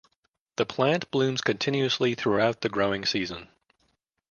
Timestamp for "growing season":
2.69-3.49